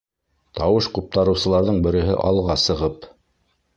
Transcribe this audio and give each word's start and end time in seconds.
Тауыш 0.59 0.87
ҡуптарыусыларҙың 0.95 1.79
береһе 1.89 2.17
алға 2.31 2.57
сығып: 2.67 3.07